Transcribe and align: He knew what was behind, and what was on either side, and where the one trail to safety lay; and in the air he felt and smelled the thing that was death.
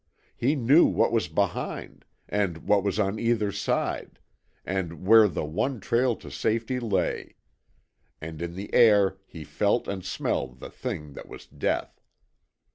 He 0.35 0.55
knew 0.55 0.85
what 0.87 1.11
was 1.11 1.27
behind, 1.27 2.05
and 2.27 2.67
what 2.67 2.81
was 2.83 2.99
on 2.99 3.19
either 3.19 3.51
side, 3.51 4.17
and 4.65 5.05
where 5.05 5.27
the 5.27 5.45
one 5.45 5.79
trail 5.79 6.15
to 6.15 6.31
safety 6.31 6.79
lay; 6.79 7.35
and 8.19 8.41
in 8.41 8.55
the 8.55 8.73
air 8.73 9.19
he 9.27 9.43
felt 9.43 9.87
and 9.87 10.03
smelled 10.03 10.59
the 10.59 10.71
thing 10.71 11.13
that 11.13 11.27
was 11.27 11.45
death. 11.45 12.01